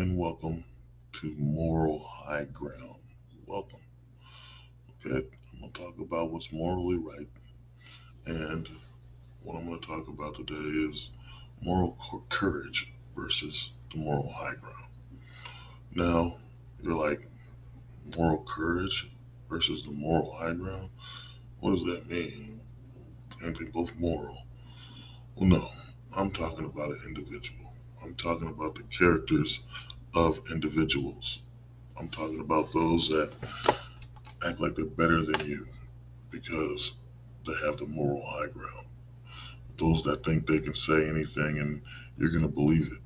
[0.00, 0.64] and welcome
[1.12, 3.02] to Moral High Ground.
[3.46, 3.80] Welcome.
[4.96, 7.28] Okay, I'm going to talk about what's morally right.
[8.24, 8.66] And
[9.42, 11.10] what I'm going to talk about today is
[11.60, 11.98] moral
[12.30, 14.90] courage versus the moral high ground.
[15.94, 16.36] Now,
[16.82, 17.20] you're like,
[18.16, 19.10] moral courage
[19.50, 20.88] versus the moral high ground?
[21.58, 22.58] What does that mean?
[23.44, 24.46] Ain't they both moral?
[25.34, 25.68] Well, no,
[26.16, 27.74] I'm talking about an individual.
[28.02, 29.66] I'm talking about the characters
[30.14, 31.42] of individuals.
[31.98, 33.32] I'm talking about those that
[34.46, 35.66] act like they're better than you
[36.30, 36.92] because
[37.46, 38.86] they have the moral high ground.
[39.78, 41.82] Those that think they can say anything and
[42.16, 42.98] you're going to believe it.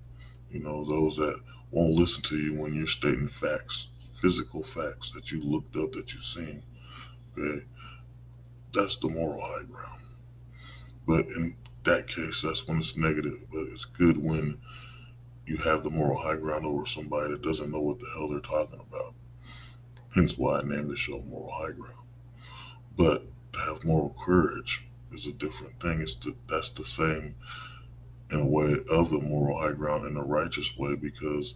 [0.51, 1.41] You know, those that
[1.71, 6.13] won't listen to you when you're stating facts, physical facts that you looked up, that
[6.15, 6.63] you've seen.
[7.37, 7.65] Okay.
[8.73, 10.03] That's the moral high ground.
[11.07, 13.45] But in that case, that's when it's negative.
[13.53, 14.59] But it's good when
[15.47, 18.41] you have the moral high ground over somebody that doesn't know what the hell they're
[18.41, 19.15] talking about.
[20.15, 22.07] Hence why I named the show Moral High Ground.
[22.97, 26.01] But to have moral courage is a different thing.
[26.01, 27.35] It's the, that's the same
[28.31, 31.55] in a way of the moral high ground in a righteous way because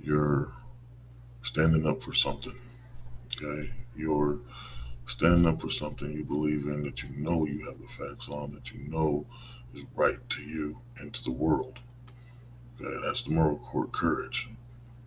[0.00, 0.52] you're
[1.42, 2.54] standing up for something.
[3.36, 4.40] Okay, you're
[5.06, 8.54] standing up for something you believe in that you know you have the facts on
[8.54, 9.26] that you know
[9.74, 11.80] is right to you and to the world.
[12.80, 14.48] Okay, that's the moral core courage.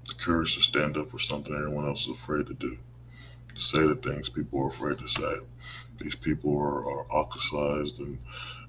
[0.06, 2.78] The courage to stand up for something everyone else is afraid to do.
[3.56, 5.36] To say the things people are afraid to say.
[6.00, 8.20] These people are, are ostracized and,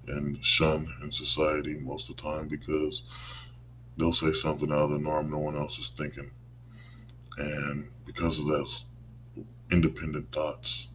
[0.08, 3.02] and shunned in society most of the time because
[3.96, 6.30] they'll say something out of the norm no one else is thinking.
[7.36, 8.86] And because of those
[9.70, 10.88] independent thoughts,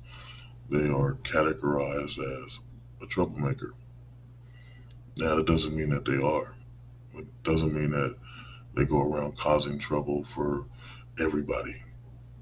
[0.69, 2.59] they are categorized as
[3.01, 3.73] a troublemaker.
[5.17, 6.55] Now, that doesn't mean that they are.
[7.15, 8.15] It doesn't mean that
[8.75, 10.65] they go around causing trouble for
[11.19, 11.75] everybody.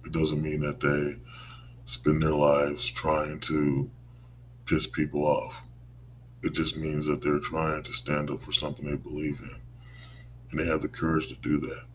[0.05, 1.19] It doesn't mean that they
[1.85, 3.89] spend their lives trying to
[4.65, 5.65] piss people off.
[6.43, 9.55] It just means that they're trying to stand up for something they believe in.
[10.49, 11.85] And they have the courage to do that.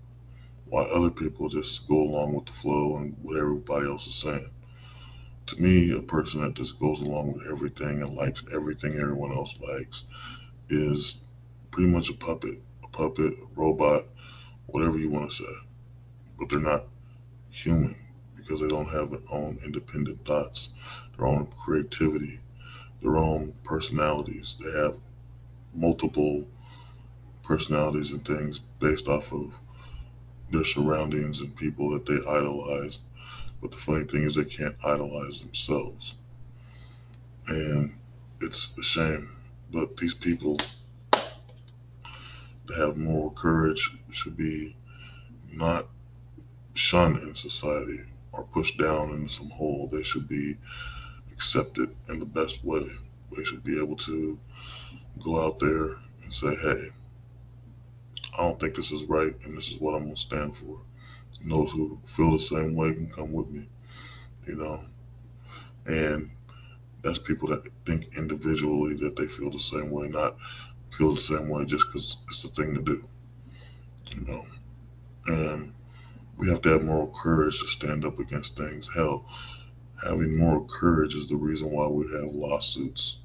[0.68, 4.50] While other people just go along with the flow and what everybody else is saying.
[5.46, 9.56] To me, a person that just goes along with everything and likes everything everyone else
[9.60, 10.04] likes
[10.68, 11.20] is
[11.76, 14.04] pretty much a puppet a puppet, robot,
[14.64, 15.54] whatever you want to say.
[16.38, 16.84] But they're not
[17.50, 17.94] human
[18.34, 20.70] because they don't have their own independent thoughts,
[21.18, 22.40] their own creativity,
[23.02, 24.56] their own personalities.
[24.64, 24.96] They have
[25.74, 26.46] multiple
[27.42, 29.52] personalities and things based off of
[30.50, 33.00] their surroundings and people that they idolize.
[33.60, 36.14] But the funny thing is, they can't idolize themselves.
[37.48, 37.92] And
[38.40, 39.28] it's a shame.
[39.70, 40.58] But these people
[42.74, 44.76] have moral courage should be
[45.52, 45.86] not
[46.74, 48.00] shunned in society
[48.32, 49.88] or pushed down into some hole.
[49.90, 50.56] They should be
[51.32, 52.86] accepted in the best way.
[53.36, 54.38] They should be able to
[55.22, 56.88] go out there and say, hey,
[58.38, 60.78] I don't think this is right and this is what I'm going to stand for.
[61.42, 63.66] And those who feel the same way can come with me,
[64.46, 64.80] you know.
[65.86, 66.30] And
[67.02, 70.36] that's people that think individually that they feel the same way, not
[70.96, 73.06] feel the same way just because it's the thing to do.
[74.10, 74.46] You know,
[75.26, 75.72] and
[76.38, 78.90] we have to have moral courage to stand up against things.
[78.94, 79.26] Hell,
[80.02, 83.20] having moral courage is the reason why we have lawsuits.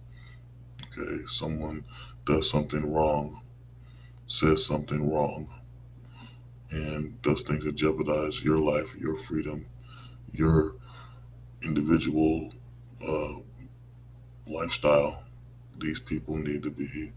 [0.97, 1.85] Okay, someone
[2.25, 3.41] does something wrong,
[4.27, 5.47] says something wrong,
[6.71, 9.65] and does things that jeopardize your life, your freedom,
[10.33, 10.73] your
[11.63, 12.51] individual
[13.07, 13.33] uh,
[14.47, 15.23] lifestyle.
[15.79, 17.11] These people need to be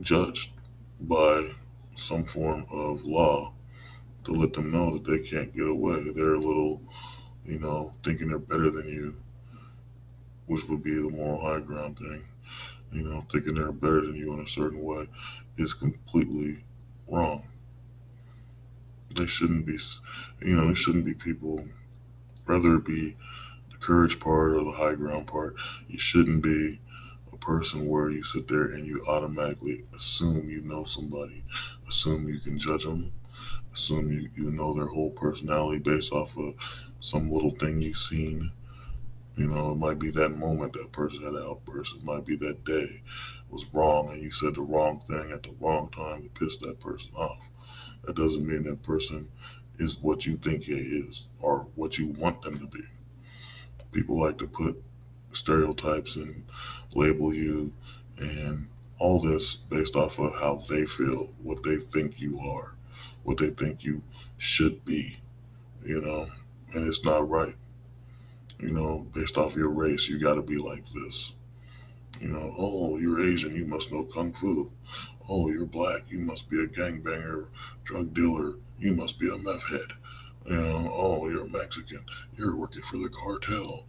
[0.00, 0.52] judged
[1.00, 1.48] by
[1.96, 3.52] some form of law
[4.24, 6.10] to let them know that they can't get away.
[6.14, 6.82] They're a little,
[7.44, 9.14] you know, thinking they're better than you,
[10.46, 12.24] which would be the moral high ground thing.
[12.92, 15.06] You know, thinking they're better than you in a certain way
[15.56, 16.64] is completely
[17.10, 17.42] wrong.
[19.16, 19.78] They shouldn't be,
[20.42, 21.64] you know, they shouldn't be people,
[22.46, 23.16] whether it be
[23.70, 25.54] the courage part or the high ground part,
[25.88, 26.80] you shouldn't be
[27.44, 31.44] person where you sit there and you automatically assume you know somebody,
[31.86, 33.12] assume you can judge them,
[33.72, 36.54] assume you, you know their whole personality based off of
[37.00, 38.50] some little thing you've seen.
[39.36, 41.96] You know, it might be that moment that person had an outburst.
[41.96, 43.02] It might be that day
[43.50, 46.80] was wrong and you said the wrong thing at the wrong time to piss that
[46.80, 47.44] person off.
[48.04, 49.28] That doesn't mean that person
[49.78, 52.84] is what you think he is or what you want them to be.
[53.92, 54.82] People like to put
[55.32, 56.44] stereotypes and
[56.94, 57.72] label you
[58.18, 58.68] and
[58.98, 62.74] all this based off of how they feel, what they think you are,
[63.24, 64.02] what they think you
[64.36, 65.16] should be,
[65.84, 66.26] you know,
[66.74, 67.54] and it's not right.
[68.60, 71.34] You know, based off your race, you got to be like this.
[72.20, 74.70] You know, oh, you're Asian, you must know kung fu.
[75.28, 77.48] Oh, you're black, you must be a gangbanger,
[77.82, 79.92] drug dealer, you must be a meth head.
[80.46, 82.04] You know, oh, you're Mexican,
[82.36, 83.86] you're working for the cartel.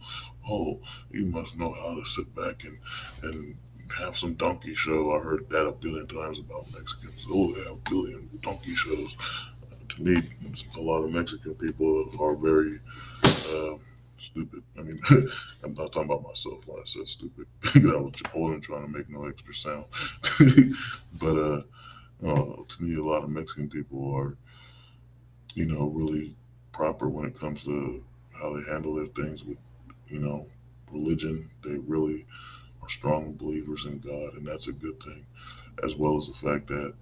[0.48, 0.80] Oh,
[1.10, 2.78] you must know how to sit back and
[3.22, 3.56] and
[3.98, 5.14] have some donkey show.
[5.14, 7.26] I heard that a billion times about Mexicans.
[7.30, 9.16] Oh, they have a billion donkey shows.
[9.90, 10.20] To me,
[10.76, 12.80] a lot of Mexican people are very
[13.24, 13.76] uh,
[14.18, 14.62] stupid.
[14.78, 15.00] I mean,
[15.64, 17.46] I'm not talking about myself when I said stupid.
[17.74, 19.84] I wasn't trying to make no extra sound.
[21.20, 21.62] but uh,
[22.26, 24.36] uh, to me, a lot of Mexican people are,
[25.54, 26.34] you know, really
[26.76, 28.04] proper when it comes to
[28.40, 29.58] how they handle their things with,
[30.08, 30.46] you know,
[30.92, 31.50] religion.
[31.64, 32.26] They really
[32.82, 35.26] are strong believers in God, and that's a good thing,
[35.84, 36.94] as well as the fact that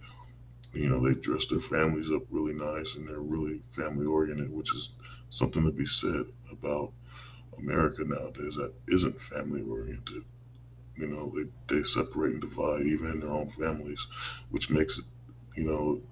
[0.73, 4.75] you know they dress their families up really nice and they're really family oriented, which
[4.75, 4.93] is
[5.31, 6.93] something to be said about
[7.59, 10.25] America nowadays that isn't family oriented.
[10.97, 11.45] You know, they,
[11.75, 14.07] they separate and divide even in their own families,
[14.51, 15.05] which makes it,
[15.57, 16.03] you know,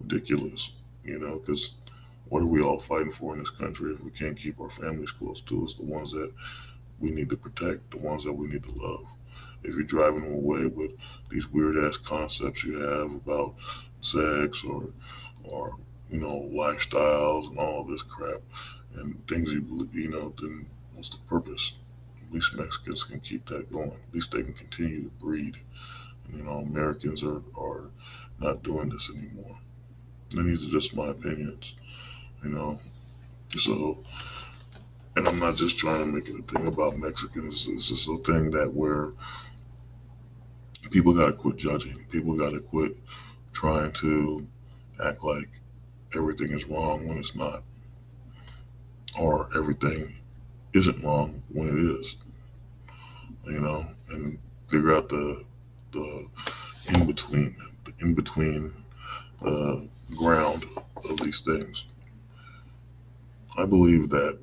[0.00, 0.76] ridiculous.
[1.04, 1.76] You know, because
[2.30, 5.10] what are we all fighting for in this country if we can't keep our families
[5.10, 6.32] close to us, the ones that
[7.00, 9.04] we need to protect, the ones that we need to love.
[9.62, 10.92] If you're driving them away with
[11.28, 13.54] these weird ass concepts you have about
[14.00, 14.88] sex or
[15.44, 15.76] or
[16.08, 18.40] you know lifestyles and all this crap
[18.94, 21.74] and things you believe, you know, then what's the purpose?
[22.22, 23.90] At least Mexicans can keep that going.
[23.90, 25.56] At least they can continue to breed.
[26.32, 27.90] You know, Americans are are
[28.38, 29.58] not doing this anymore.
[30.36, 31.74] And these are just my opinions.
[32.42, 32.80] You know,
[33.56, 34.02] so
[35.16, 37.68] and I'm not just trying to make it a thing about Mexicans.
[37.68, 39.12] It's just a thing that where
[40.90, 42.04] people got to quit judging.
[42.10, 42.92] People got to quit
[43.52, 44.46] trying to
[45.04, 45.48] act like
[46.14, 47.62] everything is wrong when it's not,
[49.18, 50.14] or everything
[50.72, 52.16] isn't wrong when it is.
[53.44, 54.38] You know, and
[54.68, 55.44] figure out the
[55.92, 56.26] the
[56.94, 58.72] in between, the in between
[59.44, 59.80] uh,
[60.16, 60.66] ground
[61.08, 61.86] of these things.
[63.60, 64.38] I believe that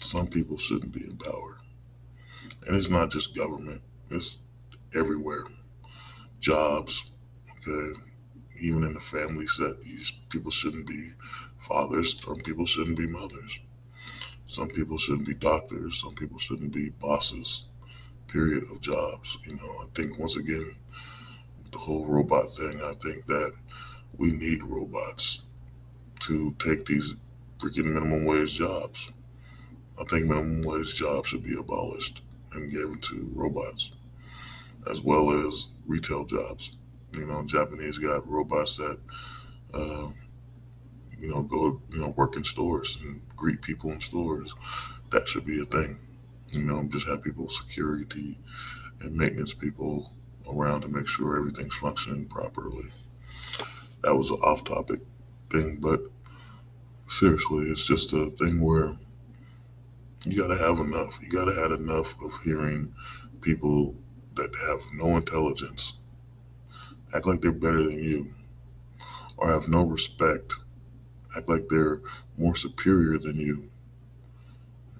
[0.00, 1.58] some people shouldn't be in power.
[2.66, 4.38] And it's not just government, it's
[4.94, 5.44] everywhere.
[6.40, 7.10] Jobs,
[7.50, 8.00] okay,
[8.62, 11.10] even in the family set, these people shouldn't be
[11.58, 13.60] fathers, some people shouldn't be mothers.
[14.46, 17.66] Some people shouldn't be doctors, some people shouldn't be bosses,
[18.26, 19.36] period, of jobs.
[19.46, 20.76] You know, I think once again,
[21.72, 23.52] the whole robot thing, I think that
[24.16, 25.42] we need robots
[26.22, 27.14] to take these
[27.58, 29.12] freaking minimum wage jobs.
[30.00, 32.22] I think minimum wage jobs should be abolished
[32.52, 33.92] and given to robots,
[34.90, 36.76] as well as retail jobs.
[37.12, 38.98] You know, Japanese got robots that,
[39.74, 40.08] uh,
[41.18, 44.52] you know, go you know work in stores and greet people in stores.
[45.10, 45.98] That should be a thing.
[46.50, 48.38] You know, just have people security
[49.00, 50.10] and maintenance people
[50.50, 52.86] around to make sure everything's functioning properly.
[54.02, 55.00] That was off-topic
[55.52, 56.00] thing, but
[57.06, 58.96] seriously, it's just a thing where
[60.24, 61.18] you got to have enough.
[61.22, 62.94] You got to have enough of hearing
[63.40, 63.94] people
[64.34, 65.98] that have no intelligence
[67.14, 68.32] act like they're better than you
[69.36, 70.54] or have no respect,
[71.36, 72.00] act like they're
[72.38, 73.68] more superior than you.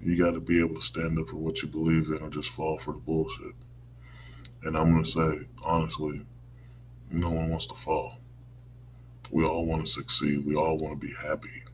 [0.00, 2.50] You got to be able to stand up for what you believe in or just
[2.50, 3.54] fall for the bullshit.
[4.64, 6.22] And I'm going to say, honestly,
[7.10, 8.18] no one wants to fall.
[9.32, 10.46] We all want to succeed.
[10.46, 11.64] We all want to be happy.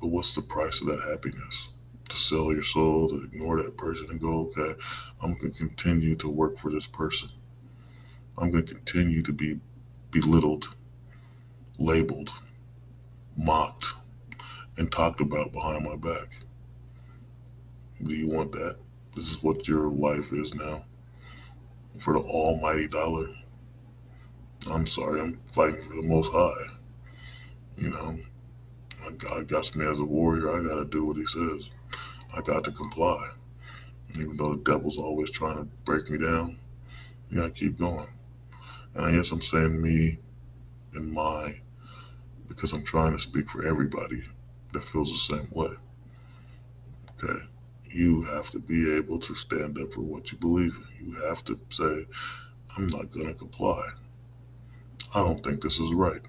[0.00, 1.70] But what's the price of that happiness?
[2.08, 4.80] to sell your soul, to ignore that person and go, okay,
[5.22, 7.28] I'm going to continue to work for this person.
[8.38, 9.60] I'm going to continue to be
[10.10, 10.74] belittled,
[11.78, 12.32] labeled,
[13.36, 13.94] mocked,
[14.76, 16.28] and talked about behind my back.
[18.02, 18.76] Do you want that?
[19.16, 20.84] This is what your life is now.
[21.98, 23.26] For the almighty dollar.
[24.70, 26.74] I'm sorry, I'm fighting for the most high.
[27.76, 28.16] You know,
[29.18, 30.50] God got me as a warrior.
[30.50, 31.70] I got to do what he says.
[32.36, 33.30] I got to comply.
[34.18, 36.58] Even though the devil's always trying to break me down,
[37.30, 38.08] you gotta keep going.
[38.94, 40.18] And I guess I'm saying me
[40.94, 41.54] and my
[42.48, 44.22] because I'm trying to speak for everybody
[44.72, 45.70] that feels the same way.
[47.22, 47.44] Okay.
[47.90, 51.06] You have to be able to stand up for what you believe in.
[51.06, 52.04] You have to say,
[52.76, 53.82] I'm not going to comply.
[55.14, 56.20] I don't think this is right.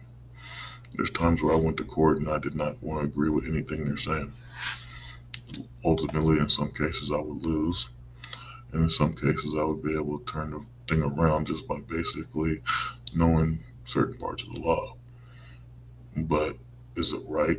[0.93, 3.47] There's times where I went to court and I did not want to agree with
[3.47, 4.33] anything they're saying
[5.83, 7.89] ultimately, in some cases, I would lose.
[8.71, 11.79] And in some cases, I would be able to turn the thing around just by
[11.87, 12.61] basically
[13.15, 14.95] knowing certain parts of the law.
[16.15, 16.57] But
[16.95, 17.57] is it right?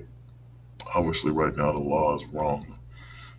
[0.95, 2.79] Obviously, right now the law is wrong.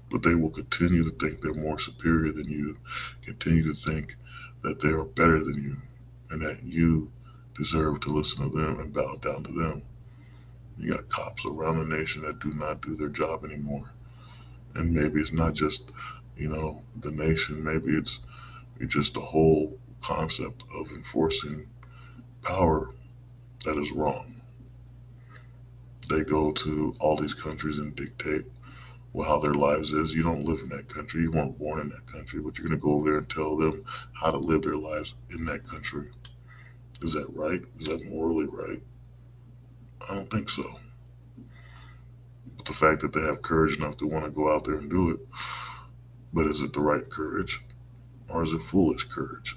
[0.09, 2.75] But they will continue to think they're more superior than you,
[3.21, 4.15] continue to think
[4.61, 5.77] that they are better than you,
[6.29, 7.09] and that you
[7.61, 9.83] deserve to listen to them and bow down to them.
[10.79, 13.91] You got cops around the nation that do not do their job anymore.
[14.73, 15.91] And maybe it's not just,
[16.35, 18.21] you know, the nation, maybe it's,
[18.79, 21.67] it's just the whole concept of enforcing
[22.41, 22.89] power
[23.63, 24.41] that is wrong.
[26.09, 28.45] They go to all these countries and dictate
[29.13, 30.15] well, how their lives is.
[30.15, 31.21] You don't live in that country.
[31.21, 33.55] You weren't born in that country, but you're going to go over there and tell
[33.55, 36.07] them how to live their lives in that country.
[37.01, 37.61] Is that right?
[37.79, 38.81] Is that morally right?
[40.09, 40.63] I don't think so.
[42.57, 44.89] But the fact that they have courage enough to want to go out there and
[44.89, 45.19] do it,
[46.33, 47.59] but is it the right courage?
[48.29, 49.55] Or is it foolish courage?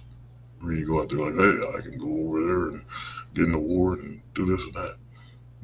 [0.61, 2.85] Where you go out there like, hey, I can go over there and
[3.35, 4.97] get in the war and do this and that.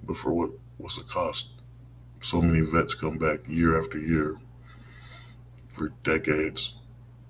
[0.05, 0.51] But for what?
[0.77, 1.63] What's the cost?
[2.21, 4.39] So many vets come back year after year
[5.73, 6.75] for decades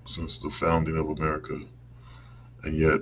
[0.07, 1.61] since the founding of America,
[2.65, 3.01] and yet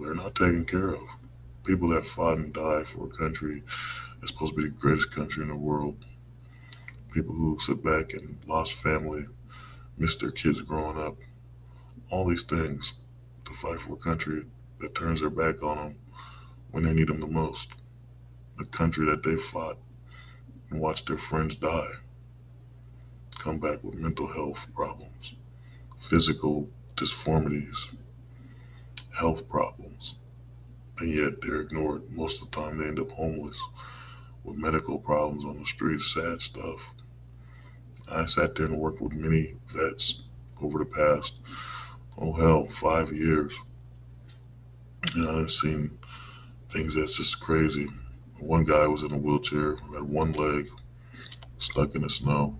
[0.00, 1.02] they're not taken care of.
[1.64, 3.62] People that fought and died for a country
[4.20, 5.96] that's supposed to be the greatest country in the world.
[7.12, 9.24] People who sit back and lost family,
[9.98, 11.16] missed their kids growing up.
[12.10, 12.94] All these things
[13.44, 14.44] to fight for a country
[14.80, 15.94] that turns their back on them
[16.70, 17.72] when they need them the most.
[18.60, 19.76] A country that they fought
[20.70, 21.88] and watched their friends die.
[23.38, 25.34] Come back with mental health problems,
[25.98, 27.92] physical disformities,
[29.16, 29.85] health problems,
[30.98, 32.02] and yet they're ignored.
[32.10, 33.62] Most of the time, they end up homeless
[34.44, 36.94] with medical problems on the streets, sad stuff.
[38.10, 40.22] I sat there and worked with many vets
[40.62, 41.40] over the past,
[42.18, 43.58] oh hell, five years.
[45.14, 45.98] And I've seen
[46.72, 47.88] things that's just crazy.
[48.38, 50.66] One guy was in a wheelchair, had one leg,
[51.58, 52.58] stuck in the snow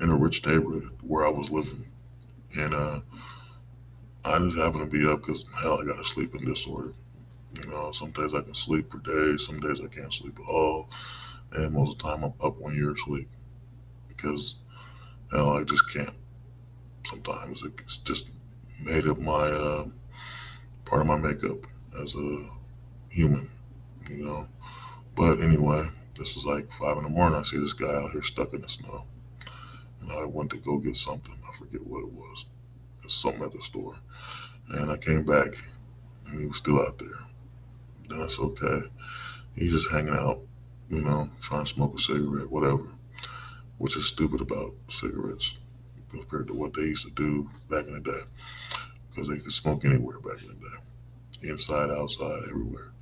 [0.00, 1.84] in a rich neighborhood where I was living.
[2.58, 3.00] And uh,
[4.24, 6.94] I just happened to be up because, hell, I got a sleeping disorder.
[7.58, 10.48] You know, some days I can sleep for days, some days I can't sleep at
[10.48, 10.88] all.
[11.52, 13.28] And most of the time I'm up when you're asleep
[14.08, 14.58] because,
[15.32, 16.14] hell, I just can't.
[17.04, 18.30] Sometimes it's just
[18.82, 19.86] made up my uh,
[20.84, 21.66] part of my makeup
[22.00, 22.44] as a
[23.08, 23.50] human,
[24.10, 24.46] you know.
[25.16, 27.38] But anyway, this was like five in the morning.
[27.38, 29.04] I see this guy out here stuck in the snow.
[30.00, 31.34] And I went to go get something.
[31.48, 32.46] I forget what it was.
[32.98, 33.96] It was something at the store.
[34.70, 35.48] And I came back
[36.26, 37.27] and he was still out there.
[38.08, 38.88] Then I said, okay.
[39.56, 40.40] He's just hanging out,
[40.88, 42.84] you know, trying to smoke a cigarette, whatever.
[43.78, 45.58] Which is stupid about cigarettes
[46.10, 48.20] compared to what they used to do back in the day.
[49.10, 51.50] Because they could smoke anywhere back in the day.
[51.50, 52.92] Inside, outside, everywhere.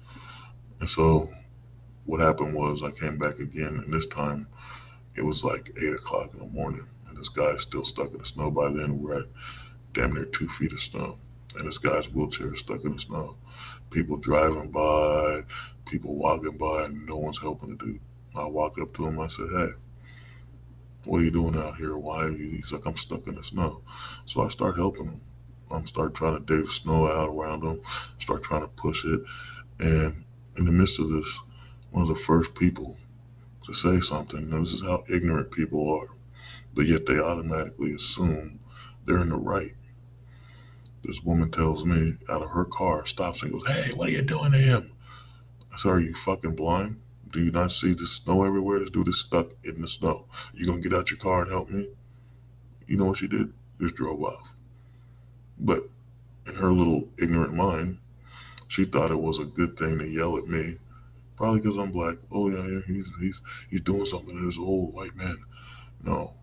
[0.80, 1.30] And so
[2.04, 4.46] what happened was I came back again and this time
[5.16, 8.26] it was like eight o'clock in the morning and this guy's still stuck in the
[8.26, 8.50] snow.
[8.50, 9.26] By then we're at
[9.92, 11.18] damn near two feet of snow
[11.58, 13.36] and this guy's wheelchair is stuck in the snow.
[13.90, 15.42] People driving by,
[15.86, 18.00] people walking by, and no one's helping the dude.
[18.34, 19.18] I walked up to him.
[19.18, 19.68] I said, "Hey,
[21.06, 21.96] what are you doing out here?
[21.96, 23.82] Why are you?" He's like, "I'm stuck in the snow."
[24.26, 25.20] So I start helping him.
[25.70, 27.80] I'm start trying to dig the snow out around him.
[28.18, 29.22] Start trying to push it,
[29.78, 30.24] and
[30.56, 31.40] in the midst of this,
[31.90, 32.96] one of the first people
[33.64, 34.40] to say something.
[34.40, 36.14] And this is how ignorant people are,
[36.74, 38.60] but yet they automatically assume
[39.04, 39.72] they're in the right.
[41.04, 44.22] This woman tells me out of her car, stops and goes, Hey, what are you
[44.22, 44.92] doing to him?
[45.72, 47.00] I said, Are you fucking blind?
[47.30, 48.78] Do you not see the snow everywhere?
[48.78, 50.26] This dude is stuck in the snow.
[50.54, 51.88] You gonna get out your car and help me?
[52.86, 53.52] You know what she did?
[53.80, 54.52] Just drove off.
[55.58, 55.82] But
[56.46, 57.98] in her little ignorant mind,
[58.68, 60.78] she thought it was a good thing to yell at me,
[61.36, 62.16] probably because I'm black.
[62.32, 65.36] Oh yeah, he's he's he's doing something to this old white man.
[66.02, 66.34] No,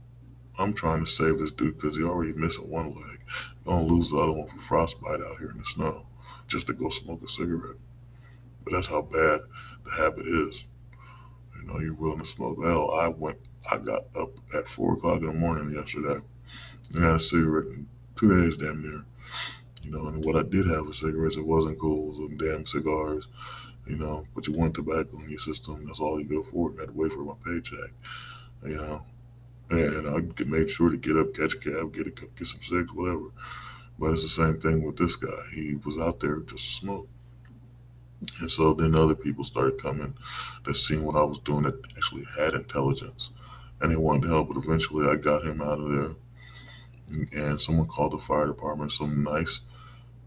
[0.60, 3.20] I'm trying to save this dude because he already missing one leg.
[3.66, 6.06] Gonna lose the other one for frostbite out here in the snow,
[6.48, 7.78] just to go smoke a cigarette.
[8.64, 9.42] But that's how bad
[9.84, 10.66] the habit is.
[11.60, 12.64] You know, you're willing to smoke.
[12.64, 13.38] Hell, I went,
[13.72, 16.20] I got up at four o'clock in the morning yesterday
[16.94, 19.04] and had a cigarette in two days, damn near.
[19.82, 21.38] You know, and what I did have was cigarettes.
[21.38, 22.06] It wasn't cool.
[22.06, 23.28] It was some damn cigars.
[23.88, 25.86] You know, but you want tobacco in your system.
[25.86, 26.78] That's all you could afford.
[26.78, 27.92] I had to wait for my paycheck.
[28.66, 29.06] You know,
[29.82, 32.94] and I made sure to get up, catch a cab, get a, get some sex,
[32.94, 33.30] whatever.
[34.00, 35.30] But it's the same thing with this guy.
[35.54, 37.08] He was out there just to smoke.
[38.40, 40.14] And so then other people started coming
[40.64, 43.32] that seen what I was doing that actually had intelligence
[43.82, 44.48] and they wanted to help.
[44.48, 46.16] But eventually I got him out of there.
[47.36, 49.62] And someone called the fire department, some nice,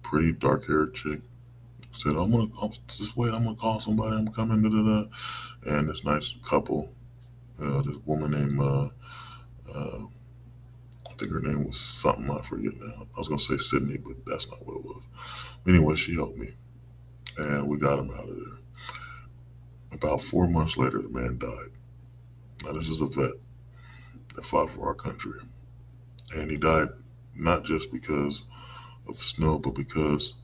[0.03, 1.21] pretty dark haired chick,
[1.91, 2.49] said, I'm gonna
[2.87, 5.05] just wait, I'm gonna call somebody, I'm coming, da, da,
[5.73, 5.79] da.
[5.79, 6.93] and this nice couple,
[7.61, 8.89] uh, this woman named uh,
[9.75, 9.99] uh,
[11.11, 13.07] I think her name was something I forget now.
[13.15, 15.03] I was gonna say Sydney, but that's not what it was.
[15.67, 16.49] Anyway, she helped me,
[17.39, 18.59] and we got him out of there.
[19.93, 21.71] About four months later, the man died.
[22.65, 23.35] Now this is a vet
[24.35, 25.41] that fought for our country,
[26.35, 26.89] and he died
[27.35, 28.45] not just because
[29.09, 30.35] of the snow, but because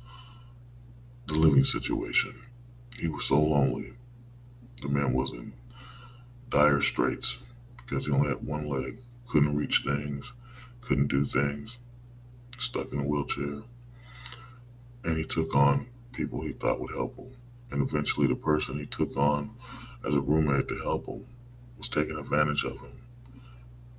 [1.27, 2.35] the living situation.
[2.99, 3.93] He was so lonely.
[4.81, 5.53] The man was in
[6.49, 7.39] dire straits
[7.77, 8.99] because he only had one leg,
[9.29, 10.33] couldn't reach things,
[10.81, 11.79] couldn't do things,
[12.59, 13.63] stuck in a wheelchair.
[15.05, 17.33] And he took on people he thought would help him.
[17.71, 19.51] And eventually, the person he took on
[20.07, 21.25] as a roommate to help him
[21.79, 22.93] was taking advantage of him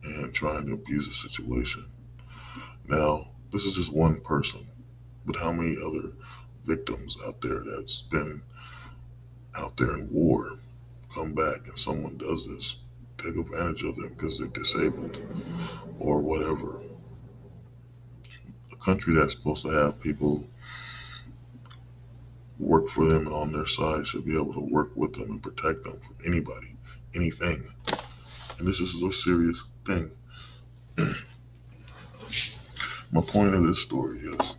[0.03, 1.86] and trying to abuse the situation.
[2.88, 4.62] Now, this is just one person,
[5.25, 6.10] but how many other
[6.65, 8.42] victims out there that's been
[9.56, 10.58] out there in war
[11.13, 12.77] come back and someone does this,
[13.24, 15.22] take advantage of them because they're disabled
[16.00, 16.80] or whatever.
[18.72, 20.46] A country that's supposed to have people
[22.60, 25.44] work for them and on their side should be able to work with them and
[25.44, 26.75] protect them from anybody,
[27.15, 27.63] anything.
[28.58, 30.12] And this is a serious thing.
[33.12, 34.58] My point of this story is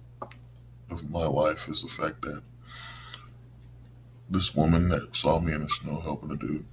[0.90, 2.40] of my life is the fact that
[4.30, 6.64] this woman that saw me in the snow helping a dude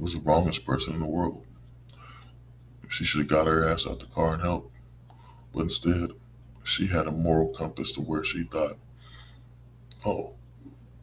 [0.00, 1.46] was the wrongest person in the world.
[2.88, 4.74] She should have got her ass out the car and helped.
[5.54, 6.10] But instead,
[6.64, 8.76] she had a moral compass to where she thought,
[10.04, 10.34] oh,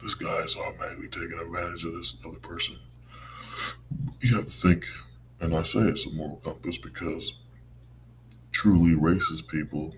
[0.02, 2.76] this guy is automatically taking advantage of this other person.
[4.20, 4.86] You have to think,
[5.40, 7.40] and I say it's a moral compass because
[8.52, 9.94] truly racist people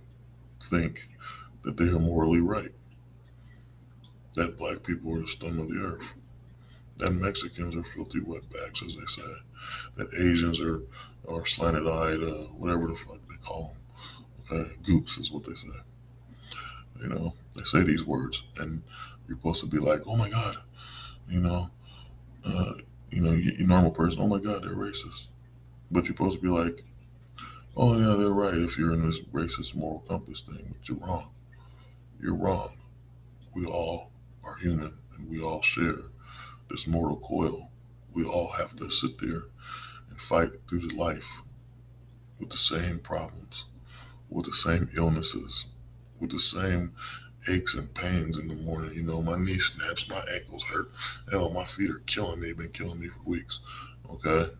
[0.62, 1.08] think
[1.64, 2.70] that they are morally right.
[4.34, 6.14] That black people are the scum of the earth.
[7.00, 9.32] That Mexicans are filthy wetbacks, as they say.
[9.96, 10.82] That Asians are,
[11.28, 13.74] are slanted eyed, uh, whatever the fuck they call
[14.50, 14.62] them.
[14.62, 14.72] Okay?
[14.82, 15.68] Gooks is what they say.
[17.02, 18.82] You know, they say these words, and
[19.26, 20.56] you're supposed to be like, oh my God,
[21.28, 21.70] you know,
[22.44, 22.74] uh,
[23.10, 25.28] you know, you, normal person, oh my God, they're racist.
[25.90, 26.82] But you're supposed to be like,
[27.76, 31.30] oh yeah, they're right if you're in this racist moral compass thing, but you're wrong.
[32.20, 32.76] You're wrong.
[33.54, 34.10] We all
[34.44, 36.09] are human and we all share
[36.70, 37.70] this mortal coil.
[38.14, 39.42] We all have to sit there
[40.08, 41.26] and fight through the life
[42.38, 43.66] with the same problems,
[44.30, 45.66] with the same illnesses,
[46.20, 46.92] with the same
[47.48, 48.92] aches and pains in the morning.
[48.94, 50.90] You know, my knee snaps, my ankles hurt.
[51.30, 53.60] Hell, my feet are killing me, They've been killing me for weeks.
[54.10, 54.50] Okay?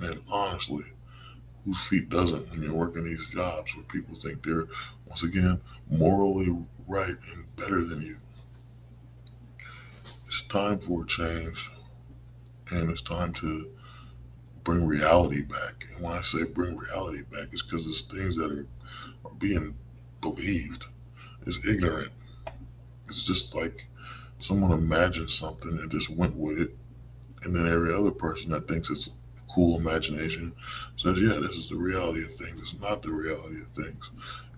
[0.00, 0.84] And honestly,
[1.64, 4.66] whose feet doesn't when you're working these jobs where people think they're,
[5.06, 6.48] once again, morally
[6.86, 8.16] right and better than you.
[10.34, 11.70] It's time for a change,
[12.72, 13.70] and it's time to
[14.64, 15.86] bring reality back.
[15.92, 18.66] And when I say bring reality back, it's because it's things that are,
[19.24, 19.76] are being
[20.20, 20.86] believed.
[21.46, 22.10] It's ignorant.
[23.06, 23.86] It's just like
[24.38, 26.76] someone imagined something and just went with it,
[27.44, 29.10] and then every other person that thinks it's
[29.48, 30.52] cool imagination
[30.96, 32.60] says, yeah, this is the reality of things.
[32.60, 34.10] It's not the reality of things.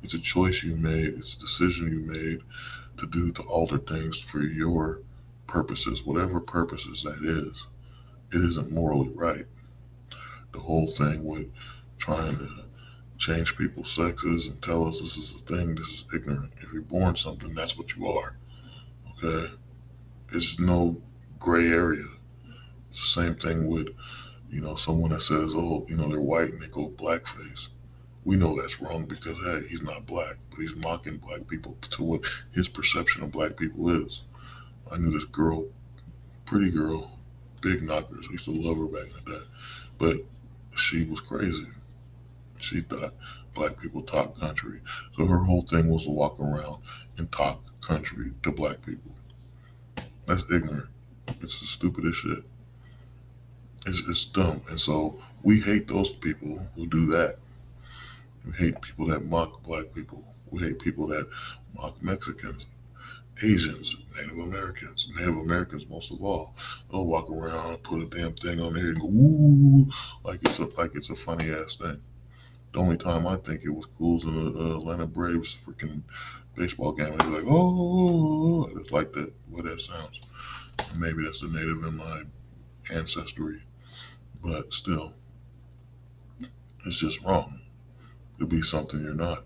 [0.02, 2.40] It's a choice you made, it's a decision you made
[2.96, 5.00] to do to alter things for your
[5.46, 7.66] purposes, whatever purposes that is.
[8.32, 9.44] It isn't morally right.
[10.52, 11.50] The whole thing with
[11.98, 12.48] trying to
[13.18, 16.52] change people's sexes and tell us this is a thing, this is ignorant.
[16.60, 18.36] If you're born something, that's what you are.
[19.12, 19.52] Okay?
[20.32, 21.00] It's no
[21.38, 22.06] gray area.
[22.90, 23.88] It's the same thing with,
[24.50, 27.68] you know, someone that says, oh, you know, they're white and they go blackface
[28.26, 32.02] we know that's wrong because hey, he's not black, but he's mocking black people to
[32.02, 34.22] what his perception of black people is.
[34.90, 35.66] I knew this girl,
[36.44, 37.10] pretty girl,
[37.60, 38.28] big knockers.
[38.28, 39.46] I used to love her back in the day,
[39.98, 40.16] but
[40.76, 41.66] she was crazy.
[42.60, 43.14] She thought
[43.54, 44.80] black people talk country,
[45.16, 46.82] so her whole thing was to walk around
[47.18, 49.12] and talk country to black people.
[50.26, 50.88] That's ignorant.
[51.40, 52.44] It's the stupidest shit.
[53.86, 57.36] It's, it's dumb, and so we hate those people who do that
[58.46, 60.22] we hate people that mock black people.
[60.50, 61.28] We hate people that
[61.74, 62.66] mock Mexicans,
[63.42, 66.54] Asians, Native Americans, Native Americans most of all.
[66.90, 69.86] They'll walk around and put a damn thing on there and go woo
[70.24, 72.00] like it's a like it's a funny ass thing.
[72.72, 76.02] The only time I think it was cool is in the uh, Atlanta Braves freaking
[76.56, 77.16] baseball game.
[77.18, 79.32] They're like, oh, it's like that.
[79.50, 80.20] What that sounds.
[80.98, 82.22] Maybe that's the native in my
[82.92, 83.62] ancestry,
[84.42, 85.12] but still,
[86.86, 87.60] it's just wrong
[88.38, 89.44] to be something you're not.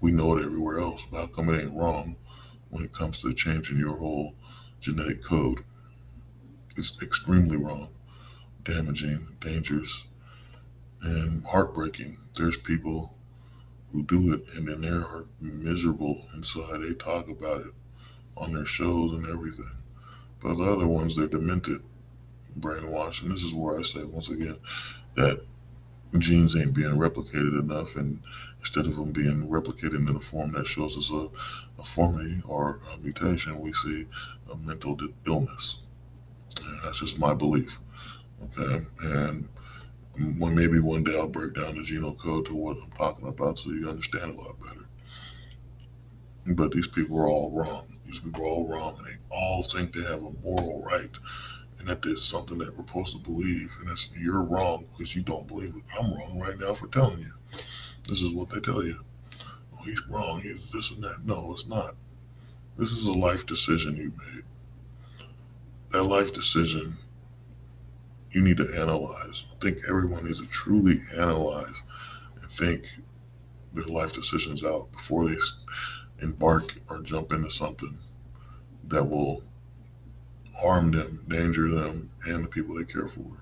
[0.00, 1.06] We know it everywhere else.
[1.12, 2.16] How come it ain't wrong
[2.72, 4.34] when it comes to changing your whole
[4.80, 5.60] genetic code.
[6.76, 7.88] It's extremely wrong,
[8.64, 10.06] damaging, dangerous,
[11.02, 12.16] and heartbreaking.
[12.34, 13.14] There's people
[13.92, 15.04] who do it and then they're
[15.40, 16.80] miserable inside.
[16.80, 17.74] They talk about it
[18.38, 19.70] on their shows and everything.
[20.42, 21.82] But the other ones, they're demented,
[22.58, 23.22] brainwashed.
[23.22, 24.56] And this is where I say, once again,
[25.14, 25.44] that
[26.18, 27.96] genes ain't being replicated enough.
[27.96, 28.18] And
[28.62, 31.26] instead of them being replicated in a form that shows us a,
[31.80, 34.06] a formity or a mutation, we see
[34.52, 34.96] a mental
[35.26, 35.80] illness.
[36.64, 37.76] And that's just my belief.
[38.44, 38.86] Okay.
[39.02, 39.48] And
[40.16, 43.70] maybe one day I'll break down the genome code to what I'm talking about so
[43.70, 44.86] you understand a lot better.
[46.54, 47.86] But these people are all wrong.
[48.06, 51.10] These people are all wrong, and they all think they have a moral right,
[51.78, 55.22] and that there's something that we're supposed to believe, and it's you're wrong because you
[55.22, 55.82] don't believe it.
[56.00, 57.32] I'm wrong right now for telling you.
[58.12, 58.96] This is what they tell you.
[59.72, 60.38] Oh, he's wrong.
[60.38, 61.24] He's this and that.
[61.24, 61.94] No, it's not.
[62.76, 64.44] This is a life decision you made.
[65.92, 66.98] That life decision
[68.32, 69.46] you need to analyze.
[69.50, 71.82] I think everyone needs to truly analyze
[72.38, 72.84] and think
[73.72, 75.36] their life decisions out before they
[76.20, 77.96] embark or jump into something
[78.88, 79.42] that will
[80.54, 83.38] harm them, danger them, and the people they care for.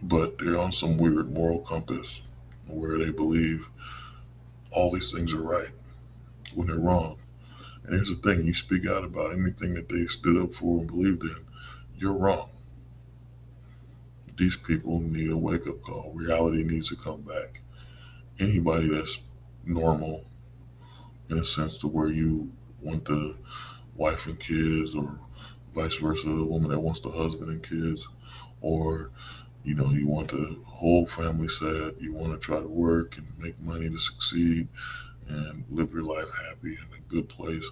[0.00, 2.22] But they're on some weird moral compass
[2.66, 3.68] where they believe
[4.72, 5.70] all these things are right
[6.54, 7.18] when they're wrong.
[7.84, 10.86] And here's the thing you speak out about anything that they stood up for and
[10.86, 11.36] believed in,
[11.96, 12.50] you're wrong
[14.36, 16.12] these people need a wake up call.
[16.14, 17.60] Reality needs to come back.
[18.38, 19.20] Anybody that's
[19.64, 20.24] normal,
[21.30, 22.50] in a sense, to where you
[22.82, 23.34] want the
[23.96, 25.18] wife and kids, or
[25.74, 28.06] vice versa, the woman that wants the husband and kids,
[28.60, 29.10] or
[29.66, 33.26] you know, you want the whole family set, you want to try to work and
[33.40, 34.68] make money to succeed
[35.28, 37.68] and live your life happy in a good place.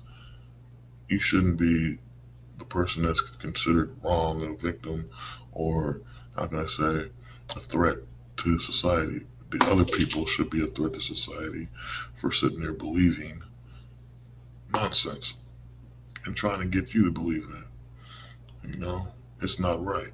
[1.09, 1.99] You shouldn't be
[2.59, 5.09] the person that's considered wrong and a victim
[5.53, 6.01] or
[6.35, 7.11] how can I say,
[7.55, 7.99] a threat
[8.39, 9.21] to society.
[9.51, 11.69] The other people should be a threat to society
[12.17, 13.41] for sitting there believing
[14.73, 15.37] nonsense
[16.25, 18.69] and trying to get you to believe it.
[18.69, 19.07] You know,
[19.41, 20.11] it's not right.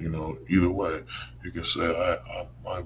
[0.00, 1.02] You know, either way,
[1.44, 2.82] you can say I, I my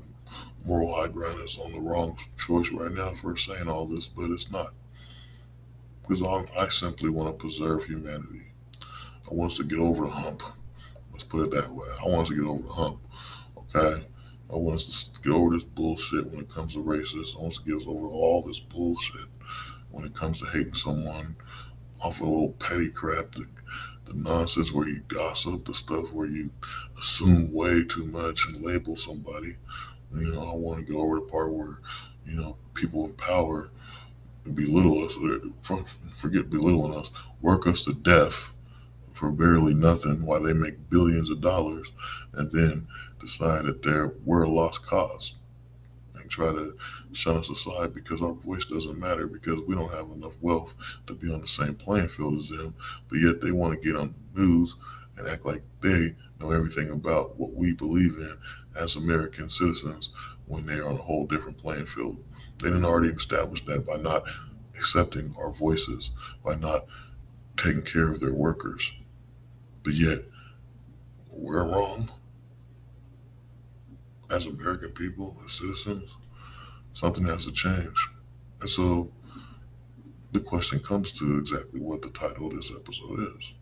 [0.67, 4.31] moral high ground is on the wrong choice right now for saying all this, but
[4.31, 4.75] it's not.
[6.03, 8.53] Because I, I simply want to preserve humanity.
[9.31, 10.43] I want us to get over the hump.
[11.13, 11.87] Let's put it that way.
[12.05, 13.01] I want us to get over the hump.
[13.57, 14.05] Okay?
[14.53, 17.37] I want us to get over this bullshit when it comes to racism.
[17.37, 19.29] I want us to get over all this bullshit
[19.93, 21.37] when it comes to hating someone
[22.03, 23.47] off of a little petty crap, the,
[24.07, 26.51] the nonsense where you gossip, the stuff where you
[26.99, 29.57] assume way too much and label somebody.
[30.15, 31.79] You know, I want to get over the part where,
[32.25, 33.71] you know, people in power
[34.53, 35.19] belittle us,
[36.15, 38.53] forget belittling us, work us to death
[39.13, 41.93] for barely nothing while they make billions of dollars
[42.35, 42.87] and then
[43.21, 45.37] decide that they're we're a lost cause
[46.25, 46.75] and try to
[47.13, 50.75] shut us aside because our voice doesn't matter because we don't have enough wealth
[51.07, 52.75] to be on the same playing field as them
[53.09, 54.75] but yet they want to get on the news
[55.17, 58.37] and act like they know everything about what we believe in
[58.77, 60.11] as American citizens
[60.47, 62.17] when they're on a whole different playing field.
[62.61, 64.25] They didn't already establish that by not
[64.77, 66.11] accepting our voices,
[66.45, 66.87] by not
[67.57, 68.93] taking care of their workers,
[69.83, 70.23] but yet,
[71.31, 72.11] we're wrong
[74.31, 76.11] as American people, as citizens.
[76.93, 78.09] Something has to change.
[78.61, 79.11] And so
[80.33, 83.53] the question comes to exactly what the title of this episode is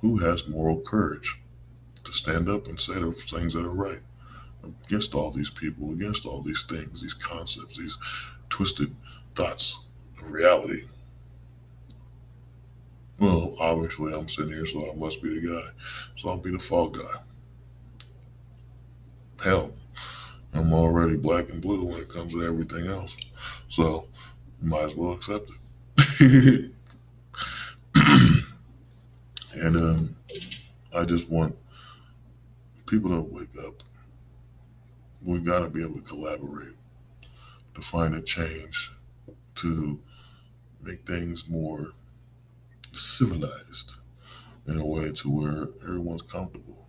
[0.00, 1.40] Who has moral courage
[2.04, 4.00] to stand up and say the things that are right
[4.64, 7.98] against all these people, against all these things, these concepts, these
[8.48, 8.94] twisted
[9.34, 9.80] thoughts
[10.20, 10.84] of reality?
[13.20, 15.70] Well, obviously, I'm sitting here, so I must be the guy.
[16.16, 17.20] So I'll be the fall guy.
[19.42, 19.72] Hell,
[20.54, 23.16] I'm already black and blue when it comes to everything else.
[23.68, 24.06] So,
[24.60, 25.50] might as well accept
[26.20, 26.70] it.
[29.54, 30.16] and um,
[30.94, 31.56] I just want
[32.86, 33.82] people to wake up.
[35.24, 36.76] We got to be able to collaborate
[37.74, 38.92] to find a change
[39.56, 39.98] to
[40.84, 41.88] make things more
[42.92, 43.94] civilized
[44.68, 46.86] in a way to where everyone's comfortable.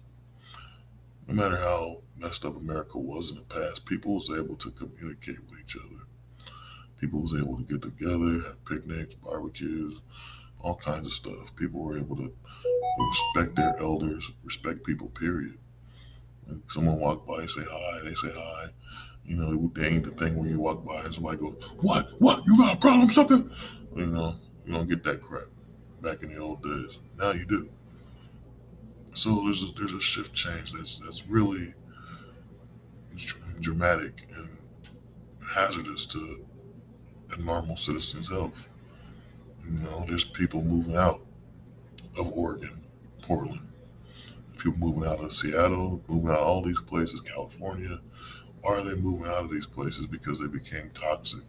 [1.27, 5.39] No matter how messed up America was in the past, people was able to communicate
[5.49, 6.03] with each other.
[6.99, 10.01] People was able to get together, have picnics, barbecues,
[10.61, 11.55] all kinds of stuff.
[11.55, 12.33] People were able to
[13.09, 15.57] respect their elders, respect people, period.
[16.67, 18.67] Someone walk by and say hi, they say hi.
[19.25, 22.09] You know, they ain't the thing when you walk by and somebody goes, What?
[22.19, 22.43] What?
[22.45, 23.09] You got a problem?
[23.09, 23.49] Something?
[23.95, 25.47] You know, you don't get that crap
[26.01, 26.99] back in the old days.
[27.17, 27.69] Now you do.
[29.13, 31.73] So there's a, there's a shift change that's that's really
[33.59, 34.49] dramatic and
[35.53, 36.45] hazardous to
[37.31, 38.67] a normal citizen's health.
[39.65, 41.21] You know, there's people moving out
[42.17, 42.81] of Oregon,
[43.21, 43.61] Portland,
[44.57, 47.99] people moving out of Seattle, moving out of all these places, California.
[48.61, 50.07] Why are they moving out of these places?
[50.07, 51.43] Because they became toxic.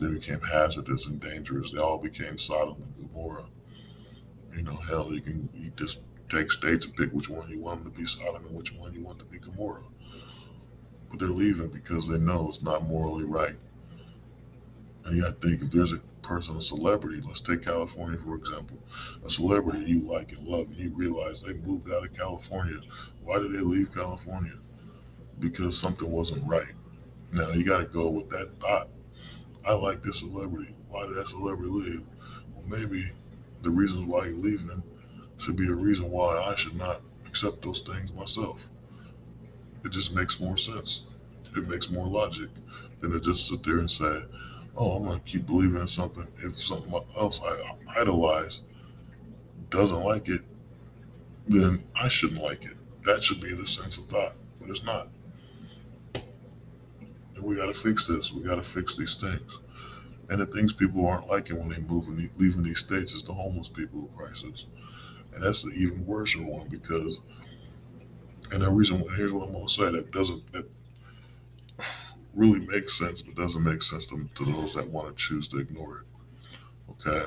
[0.00, 1.72] They became hazardous and dangerous.
[1.72, 3.46] They all became Sodom and Gomorrah.
[4.54, 7.82] You know, hell, you can you just take states and pick which one you want
[7.82, 9.82] them to be Sodom and which one you want to be Gomorrah.
[11.10, 13.56] But they're leaving because they know it's not morally right.
[15.04, 18.34] And you got to think if there's a person, a celebrity, let's take California for
[18.34, 18.78] example,
[19.24, 22.78] a celebrity you like and love, and you realize they moved out of California.
[23.24, 24.52] Why did they leave California?
[25.40, 26.72] Because something wasn't right.
[27.32, 28.88] Now you got to go with that thought.
[29.66, 30.74] I like this celebrity.
[30.88, 32.06] Why did that celebrity leave?
[32.54, 33.02] Well, maybe
[33.62, 34.82] the reasons why he's leaving
[35.38, 38.62] should be a reason why I should not accept those things myself.
[39.88, 41.04] It just makes more sense.
[41.56, 42.50] It makes more logic
[43.00, 44.22] than to just sit there and say,
[44.76, 46.28] oh, I'm going to keep believing in something.
[46.44, 48.66] If something else I idolize
[49.70, 50.42] doesn't like it,
[51.46, 52.74] then I shouldn't like it.
[53.06, 55.08] That should be the sense of thought, but it's not.
[56.14, 58.30] And we got to fix this.
[58.30, 59.58] We got to fix these things.
[60.28, 63.32] And the things people aren't liking when they move and leaving these states is the
[63.32, 64.66] homeless people crisis.
[65.32, 67.22] And that's the even worse one because,
[68.52, 70.66] and the reason, here's what I'm going to say that doesn't, that
[72.34, 75.58] really makes sense, but doesn't make sense to, to those that want to choose to
[75.58, 77.06] ignore it.
[77.06, 77.26] Okay?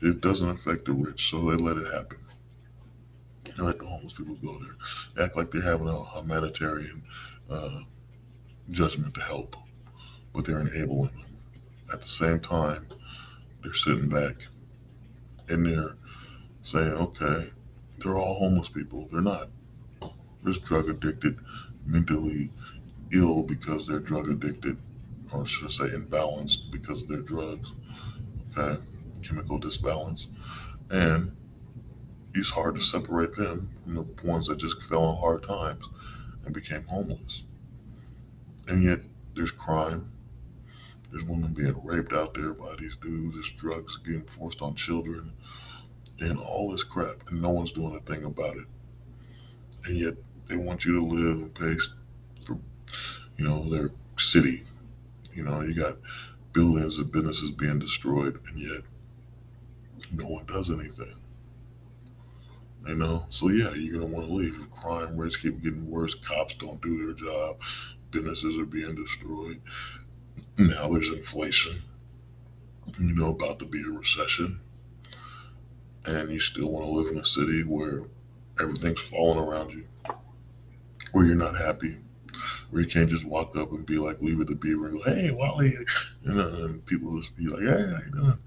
[0.00, 2.18] It doesn't affect the rich, so they let it happen.
[3.44, 4.76] They let the homeless people go there.
[5.16, 7.02] They act like they're having a humanitarian
[7.50, 7.80] uh,
[8.70, 9.56] judgment to help,
[10.34, 11.24] but they're enabling them.
[11.92, 12.86] At the same time,
[13.62, 14.34] they're sitting back
[15.48, 15.96] and they're
[16.62, 17.50] saying, okay,
[17.98, 19.08] they're all homeless people.
[19.10, 19.48] They're not.
[20.42, 21.38] There's drug addicted,
[21.86, 22.50] mentally
[23.12, 24.76] ill because they're drug addicted,
[25.32, 27.72] or should I say imbalanced because of their drugs.
[28.56, 28.80] Okay,
[29.22, 30.28] chemical disbalance.
[30.90, 31.32] And
[32.34, 35.88] it's hard to separate them from the ones that just fell on hard times
[36.44, 37.44] and became homeless.
[38.68, 39.00] And yet
[39.34, 40.10] there's crime.
[41.10, 43.34] There's women being raped out there by these dudes.
[43.34, 45.32] There's drugs getting forced on children
[46.20, 47.28] and all this crap.
[47.30, 48.66] And no one's doing a thing about it.
[49.86, 50.14] And yet
[50.48, 51.76] they want you to live and pay
[52.44, 52.58] for
[53.38, 54.62] you know, their city.
[55.32, 55.96] You know, you got
[56.52, 58.82] buildings and businesses being destroyed, and yet
[60.12, 61.14] no one does anything.
[62.86, 64.70] You know, so yeah, you're gonna want to leave.
[64.70, 66.14] Crime rates keep getting worse.
[66.14, 67.60] Cops don't do their job.
[68.10, 69.60] Businesses are being destroyed.
[70.56, 71.82] Now there's inflation.
[72.98, 74.60] You know, about to be a recession,
[76.06, 78.02] and you still want to live in a city where
[78.58, 79.84] everything's falling around you,
[81.12, 81.96] where you're not happy,
[82.70, 85.10] where you can't just walk up and be like Leave It to Beaver and go,
[85.10, 85.72] hey, Wally,
[86.22, 88.38] you know, and people just be like, hey, how you doing?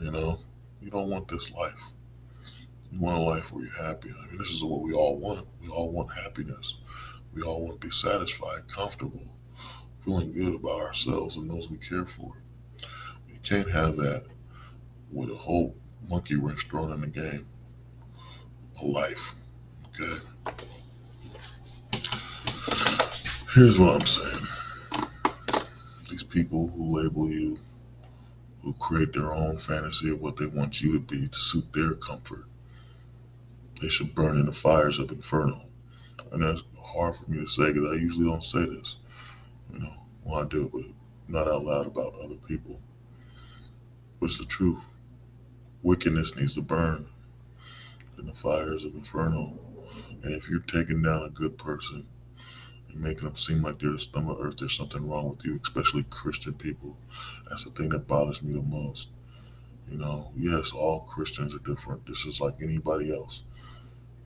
[0.00, 0.38] You know,
[0.80, 1.80] you don't want this life.
[2.92, 4.10] You want a life where you're happy.
[4.10, 5.46] I mean, this is what we all want.
[5.60, 6.76] We all want happiness.
[7.34, 9.26] We all want to be satisfied, comfortable,
[10.00, 12.32] feeling good about ourselves and those we care for.
[13.28, 14.24] You can't have that
[15.12, 15.74] with a whole
[16.08, 17.46] monkey wrench thrown in the game.
[18.80, 19.34] A life.
[19.88, 20.20] Okay?
[23.56, 24.46] Here's what I'm saying.
[26.10, 27.56] These people who label you,
[28.62, 31.94] who create their own fantasy of what they want you to be to suit their
[31.94, 32.44] comfort,
[33.80, 35.62] they should burn in the fires of inferno.
[36.32, 38.96] And that's hard for me to say because I usually don't say this,
[39.72, 40.82] you know, when I do but
[41.26, 42.78] not out loud about other people.
[44.20, 44.84] But it's the truth.
[45.82, 47.08] Wickedness needs to burn
[48.18, 49.58] in the fires of inferno.
[50.24, 52.06] And if you're taking down a good person,
[53.00, 54.56] making them seem like they're the scum of earth.
[54.58, 56.96] There's something wrong with you, especially Christian people.
[57.48, 59.10] That's the thing that bothers me the most.
[59.88, 62.06] You know, yes, all Christians are different.
[62.06, 63.44] This is like anybody else.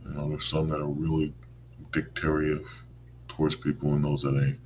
[0.05, 1.35] You know, there's some that are really
[1.93, 2.61] dictatorial
[3.29, 4.59] towards people and those that ain't.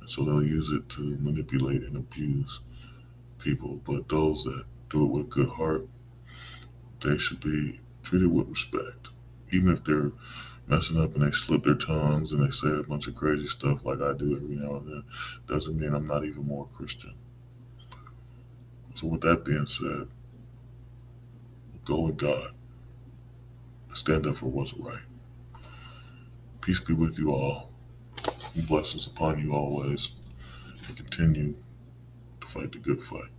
[0.00, 2.60] And so they'll use it to manipulate and abuse
[3.38, 3.80] people.
[3.84, 5.88] But those that do it with a good heart,
[7.02, 9.10] they should be treated with respect.
[9.52, 10.12] Even if they're
[10.70, 13.84] messing up and they slip their tongues and they say a bunch of crazy stuff
[13.84, 15.04] like I do every now and then,
[15.48, 17.14] doesn't mean I'm not even more Christian.
[18.94, 20.08] So, with that being said,
[21.84, 22.52] go with God.
[23.92, 25.02] Stand up for what's right.
[26.60, 27.70] Peace be with you all.
[28.68, 30.12] Blessings upon you always.
[30.86, 31.54] And continue
[32.40, 33.30] to fight the good fight.